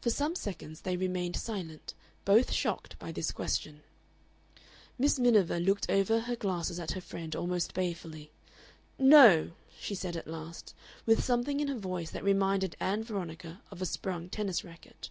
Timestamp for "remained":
0.96-1.36